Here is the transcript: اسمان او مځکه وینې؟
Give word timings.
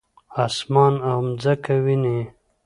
اسمان 0.45 0.93
او 1.09 1.17
مځکه 1.27 1.75
وینې؟ 1.85 2.19